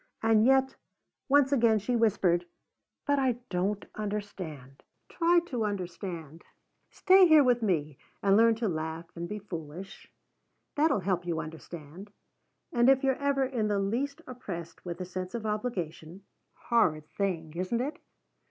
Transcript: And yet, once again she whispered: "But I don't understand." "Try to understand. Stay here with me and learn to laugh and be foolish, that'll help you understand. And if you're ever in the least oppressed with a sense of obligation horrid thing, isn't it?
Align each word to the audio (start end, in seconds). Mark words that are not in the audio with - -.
And 0.23 0.43
yet, 0.47 0.77
once 1.29 1.51
again 1.51 1.77
she 1.77 1.95
whispered: 1.95 2.45
"But 3.05 3.19
I 3.19 3.33
don't 3.51 3.85
understand." 3.93 4.81
"Try 5.09 5.41
to 5.45 5.63
understand. 5.63 6.43
Stay 6.89 7.27
here 7.27 7.43
with 7.43 7.61
me 7.61 7.99
and 8.23 8.35
learn 8.35 8.55
to 8.55 8.67
laugh 8.67 9.05
and 9.15 9.29
be 9.29 9.37
foolish, 9.37 10.11
that'll 10.75 11.01
help 11.01 11.27
you 11.27 11.39
understand. 11.39 12.11
And 12.73 12.89
if 12.89 13.03
you're 13.03 13.13
ever 13.21 13.45
in 13.45 13.67
the 13.67 13.77
least 13.77 14.23
oppressed 14.25 14.83
with 14.83 14.99
a 15.01 15.05
sense 15.05 15.35
of 15.35 15.45
obligation 15.45 16.23
horrid 16.69 17.07
thing, 17.11 17.53
isn't 17.55 17.79
it? 17.79 17.99